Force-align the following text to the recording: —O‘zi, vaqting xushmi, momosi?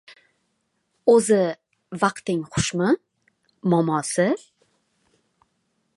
—O‘zi, 1.13 1.37
vaqting 2.03 2.41
xushmi, 2.55 2.89
momosi? 3.75 4.29